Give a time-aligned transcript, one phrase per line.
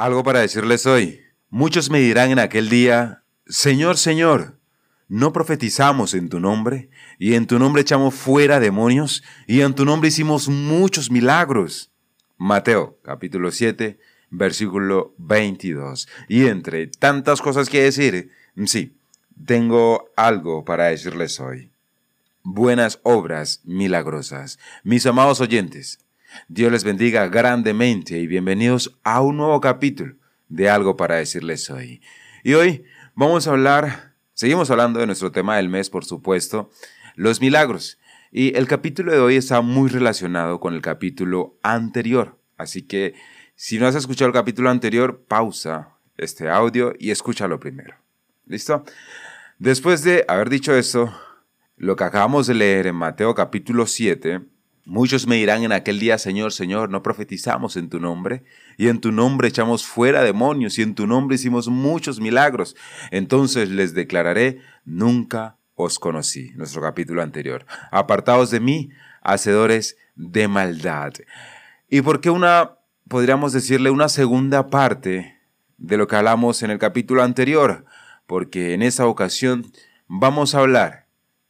[0.00, 1.20] Algo para decirles hoy.
[1.50, 4.58] Muchos me dirán en aquel día, Señor, Señor,
[5.08, 6.88] ¿no profetizamos en tu nombre?
[7.18, 11.90] Y en tu nombre echamos fuera demonios, y en tu nombre hicimos muchos milagros.
[12.38, 13.98] Mateo capítulo 7,
[14.30, 16.08] versículo 22.
[16.28, 18.30] Y entre tantas cosas que decir,
[18.64, 18.96] sí,
[19.44, 21.72] tengo algo para decirles hoy.
[22.42, 24.58] Buenas obras milagrosas.
[24.82, 25.98] Mis amados oyentes,
[26.48, 30.14] Dios les bendiga grandemente y bienvenidos a un nuevo capítulo
[30.48, 32.00] de algo para decirles hoy.
[32.42, 32.84] Y hoy
[33.14, 36.70] vamos a hablar, seguimos hablando de nuestro tema del mes, por supuesto,
[37.16, 37.98] los milagros.
[38.32, 42.38] Y el capítulo de hoy está muy relacionado con el capítulo anterior.
[42.56, 43.14] Así que
[43.54, 47.96] si no has escuchado el capítulo anterior, pausa este audio y escúchalo primero.
[48.46, 48.84] ¿Listo?
[49.58, 51.12] Después de haber dicho esto,
[51.76, 54.40] lo que acabamos de leer en Mateo capítulo 7,
[54.84, 58.44] Muchos me dirán en aquel día, Señor, Señor, no profetizamos en tu nombre,
[58.76, 62.76] y en tu nombre echamos fuera demonios, y en tu nombre hicimos muchos milagros.
[63.10, 66.52] Entonces les declararé, nunca os conocí.
[66.56, 67.66] Nuestro capítulo anterior.
[67.90, 68.90] Apartados de mí,
[69.22, 71.12] hacedores de maldad.
[71.88, 72.76] ¿Y por qué una,
[73.08, 75.38] podríamos decirle, una segunda parte
[75.78, 77.84] de lo que hablamos en el capítulo anterior?
[78.26, 79.72] Porque en esa ocasión
[80.06, 81.06] vamos a hablar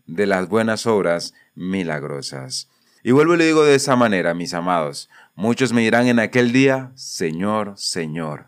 [0.06, 2.69] de las buenas obras milagrosas.
[3.02, 5.08] Y vuelvo y le digo de esa manera, mis amados.
[5.34, 8.46] Muchos me dirán en aquel día, Señor, Señor,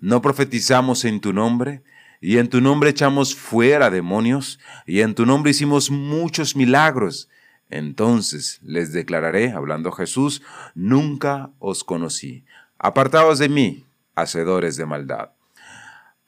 [0.00, 1.82] ¿no profetizamos en tu nombre?
[2.20, 7.28] Y en tu nombre echamos fuera demonios, y en tu nombre hicimos muchos milagros.
[7.70, 10.42] Entonces les declararé, hablando Jesús,
[10.74, 12.44] nunca os conocí.
[12.78, 15.30] Apartaos de mí, hacedores de maldad.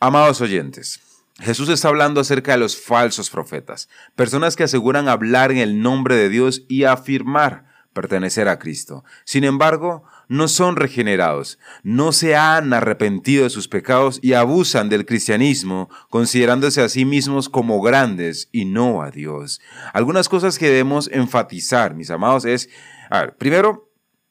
[0.01, 1.01] Amados oyentes,
[1.41, 6.17] Jesús está hablando acerca de los falsos profetas, personas que aseguran hablar en el nombre
[6.17, 9.05] de Dios y afirmar pertenecer a Cristo.
[9.25, 15.07] Sin embargo, no son regenerados, no se han arrepentido de sus pecados y abusan del
[15.07, 19.61] cristianismo, considerándose a sí mismos como grandes y no a Dios.
[19.93, 22.69] Algunas cosas que debemos enfatizar, mis amados, es,
[23.11, 23.91] a ver, primero,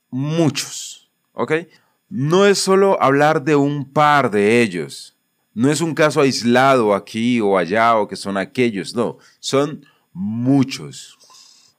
[0.10, 1.54] muchos, ¿ok?
[2.10, 5.17] No es solo hablar de un par de ellos,
[5.58, 11.18] no es un caso aislado aquí o allá o que son aquellos, no, son muchos.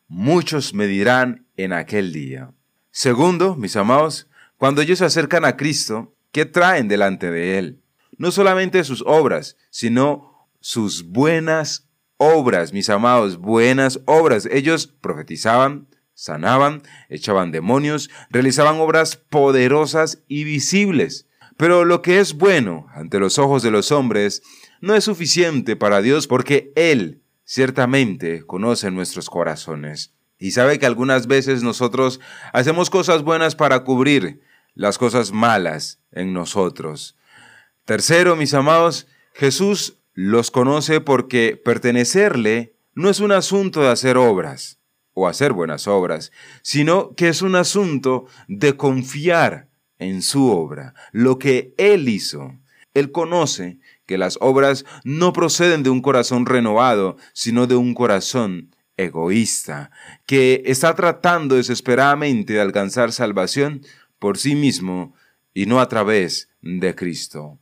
[0.08, 2.50] Muchos me dirán en aquel día.
[2.90, 7.80] Segundo, mis amados, cuando ellos se acercan a Cristo, ¿qué traen delante de Él?
[8.16, 14.46] No solamente sus obras, sino sus buenas obras, mis amados, buenas obras.
[14.50, 21.27] Ellos profetizaban, sanaban, echaban demonios, realizaban obras poderosas y visibles.
[21.58, 24.42] Pero lo que es bueno ante los ojos de los hombres
[24.80, 31.26] no es suficiente para Dios porque Él ciertamente conoce nuestros corazones y sabe que algunas
[31.26, 32.20] veces nosotros
[32.52, 34.40] hacemos cosas buenas para cubrir
[34.74, 37.16] las cosas malas en nosotros.
[37.84, 44.78] Tercero, mis amados, Jesús los conoce porque pertenecerle no es un asunto de hacer obras
[45.12, 46.30] o hacer buenas obras,
[46.62, 49.67] sino que es un asunto de confiar
[49.98, 52.54] en su obra, lo que Él hizo.
[52.94, 58.74] Él conoce que las obras no proceden de un corazón renovado, sino de un corazón
[58.96, 59.90] egoísta,
[60.26, 63.82] que está tratando desesperadamente de alcanzar salvación
[64.18, 65.14] por sí mismo
[65.54, 67.58] y no a través de Cristo.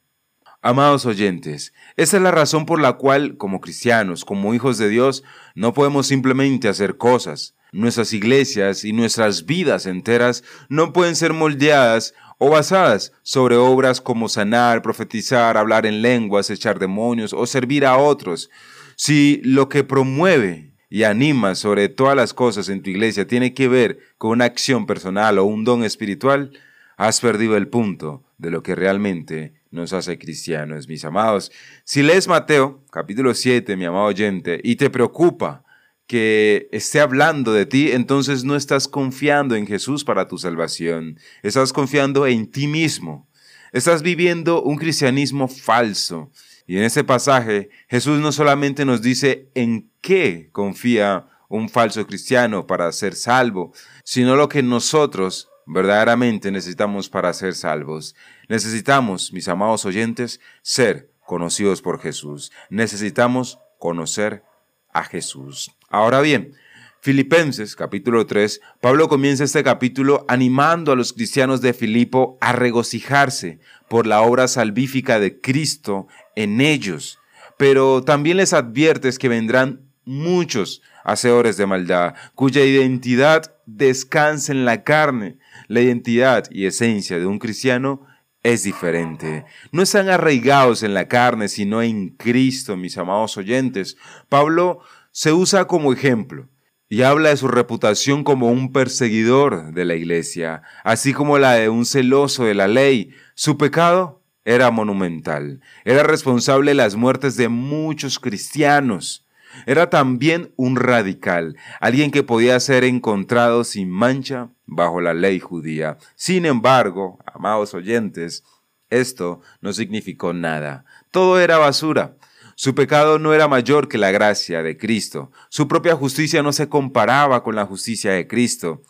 [0.63, 5.23] Amados oyentes, esa es la razón por la cual, como cristianos, como hijos de Dios,
[5.55, 7.55] no podemos simplemente hacer cosas.
[7.73, 14.29] Nuestras iglesias y nuestras vidas enteras no pueden ser moldeadas o basadas sobre obras como
[14.29, 18.51] sanar, profetizar, hablar en lenguas, echar demonios o servir a otros.
[18.97, 23.69] Si lo que promueve y anima sobre todas las cosas en tu iglesia tiene que
[23.69, 26.53] ver con una acción personal o un don espiritual,
[26.97, 31.53] has perdido el punto de lo que realmente nos hace cristianos, mis amados.
[31.85, 35.66] Si lees Mateo, capítulo 7, mi amado oyente, y te preocupa
[36.07, 41.19] que esté hablando de ti, entonces no estás confiando en Jesús para tu salvación.
[41.43, 43.29] Estás confiando en ti mismo.
[43.73, 46.31] Estás viviendo un cristianismo falso.
[46.67, 52.67] Y en este pasaje, Jesús no solamente nos dice en qué confía un falso cristiano
[52.67, 53.73] para ser salvo,
[54.05, 58.15] sino lo que nosotros verdaderamente necesitamos para ser salvos.
[58.49, 62.53] Necesitamos, mis amados oyentes, ser conocidos por Jesús.
[62.71, 64.45] Necesitamos conocer
[64.93, 65.76] a Jesús.
[65.89, 66.53] Ahora bien,
[67.01, 73.61] Filipenses capítulo 3, Pablo comienza este capítulo animando a los cristianos de Filipo a regocijarse
[73.89, 77.21] por la obra salvífica de Cristo en ellos,
[77.57, 84.83] pero también les adviertes que vendrán muchos hacedores de maldad, cuya identidad descansa en la
[84.83, 85.39] carne.
[85.69, 88.05] La identidad y esencia de un cristiano
[88.43, 89.45] es diferente.
[89.73, 93.97] No están arraigados en la carne, sino en Cristo, mis amados oyentes.
[94.29, 94.81] Pablo
[95.17, 96.47] se usa como ejemplo
[96.91, 101.71] y habla de su reputación como un perseguidor de la iglesia, así como la de
[101.71, 103.15] un celoso de la ley.
[103.35, 109.25] Su pecado era monumental, era responsable de las muertes de muchos cristianos.
[109.65, 115.97] Era también un radical, alguien que podía ser encontrado sin mancha bajo la ley judía.
[116.15, 118.45] Sin embargo, amados oyentes,
[118.91, 120.85] esto no significó nada.
[121.11, 122.17] Todo era basura.
[122.59, 125.31] Su pecado no era mayor que la gracia de Cristo.
[125.51, 128.81] Su propia justicia no se comparaba con la justicia de Cristo.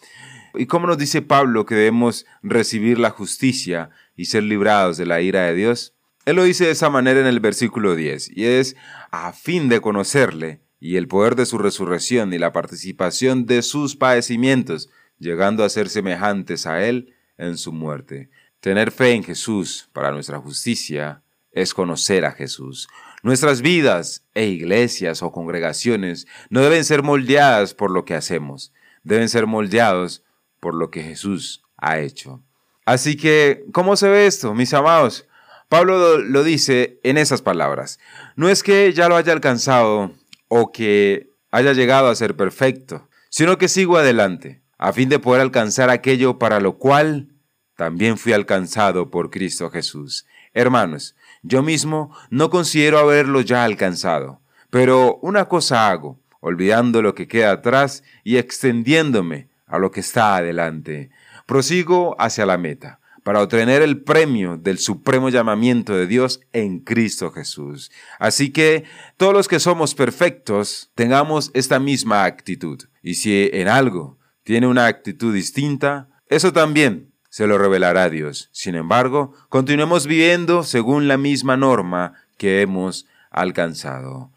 [0.54, 5.20] ¿Y cómo nos dice Pablo que debemos recibir la justicia y ser librados de la
[5.20, 5.96] ira de Dios?
[6.26, 8.76] Él lo dice de esa manera en el versículo 10, y es
[9.10, 13.96] a fin de conocerle y el poder de su resurrección y la participación de sus
[13.96, 18.30] padecimientos, llegando a ser semejantes a Él en su muerte.
[18.60, 21.24] Tener fe en Jesús para nuestra justicia
[21.56, 22.86] es conocer a Jesús.
[23.22, 28.72] Nuestras vidas e iglesias o congregaciones no deben ser moldeadas por lo que hacemos,
[29.02, 30.22] deben ser moldeados
[30.60, 32.42] por lo que Jesús ha hecho.
[32.84, 35.26] Así que, ¿cómo se ve esto, mis amados?
[35.68, 37.98] Pablo lo dice en esas palabras.
[38.36, 40.12] No es que ya lo haya alcanzado
[40.48, 45.40] o que haya llegado a ser perfecto, sino que sigo adelante, a fin de poder
[45.40, 47.30] alcanzar aquello para lo cual
[47.76, 50.26] también fui alcanzado por Cristo Jesús.
[50.52, 51.15] Hermanos,
[51.46, 54.40] yo mismo no considero haberlo ya alcanzado,
[54.70, 60.36] pero una cosa hago, olvidando lo que queda atrás y extendiéndome a lo que está
[60.36, 61.10] adelante.
[61.46, 67.30] Prosigo hacia la meta, para obtener el premio del supremo llamamiento de Dios en Cristo
[67.30, 67.90] Jesús.
[68.18, 68.84] Así que
[69.16, 72.82] todos los que somos perfectos tengamos esta misma actitud.
[73.02, 78.48] Y si en algo tiene una actitud distinta, eso también se lo revelará Dios.
[78.50, 84.32] Sin embargo, continuemos viviendo según la misma norma que hemos alcanzado.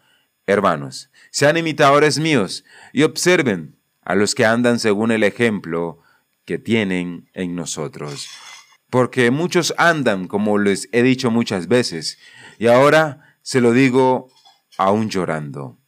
[0.46, 2.62] Hermanos, sean imitadores míos
[2.92, 6.00] y observen a los que andan según el ejemplo
[6.44, 8.28] que tienen en nosotros.
[8.90, 12.18] Porque muchos andan, como les he dicho muchas veces,
[12.58, 14.28] y ahora se lo digo
[14.76, 15.78] aún llorando,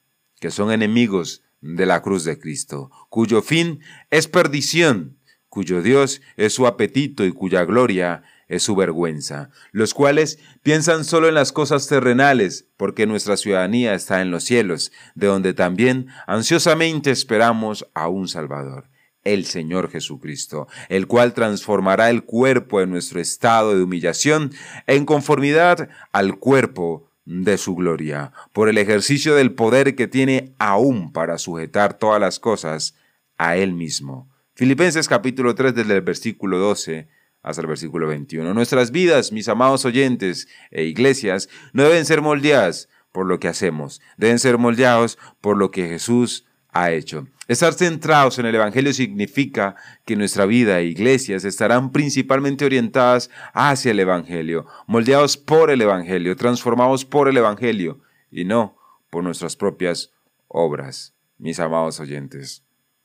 [0.40, 5.18] que son enemigos de la cruz de Cristo, cuyo fin es perdición
[5.52, 11.28] cuyo Dios es su apetito y cuya gloria es su vergüenza, los cuales piensan solo
[11.28, 17.10] en las cosas terrenales, porque nuestra ciudadanía está en los cielos, de donde también ansiosamente
[17.10, 18.88] esperamos a un Salvador,
[19.24, 24.52] el Señor Jesucristo, el cual transformará el cuerpo de nuestro estado de humillación
[24.86, 31.12] en conformidad al cuerpo de su gloria, por el ejercicio del poder que tiene aún
[31.12, 32.94] para sujetar todas las cosas
[33.36, 37.08] a Él mismo Filipenses capítulo 3 desde el versículo 12
[37.42, 38.52] hasta el versículo 21.
[38.52, 44.02] Nuestras vidas, mis amados oyentes e iglesias, no deben ser moldeadas por lo que hacemos,
[44.18, 47.26] deben ser moldeados por lo que Jesús ha hecho.
[47.48, 53.92] Estar centrados en el Evangelio significa que nuestra vida e iglesias estarán principalmente orientadas hacia
[53.92, 58.00] el Evangelio, moldeados por el Evangelio, transformados por el Evangelio
[58.30, 58.76] y no
[59.08, 60.12] por nuestras propias
[60.46, 62.64] obras, mis amados oyentes.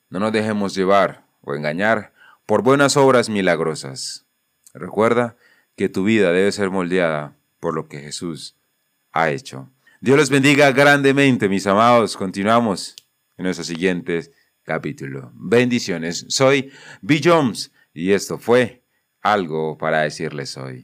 [0.10, 2.12] No nos dejemos llevar o engañar
[2.46, 4.26] por buenas obras milagrosas.
[4.74, 5.38] Recuerda
[5.78, 8.58] que tu vida debe ser moldeada por lo que Jesús
[9.14, 9.72] ha hecho.
[10.02, 12.18] Dios les bendiga grandemente, mis amados.
[12.18, 12.96] Continuamos
[13.38, 14.30] en nuestro siguiente
[14.64, 15.32] capítulo.
[15.36, 16.26] Bendiciones.
[16.28, 16.70] Soy
[17.02, 17.22] B.
[17.24, 18.84] Jones y esto fue
[19.22, 20.76] algo para decirles hoy.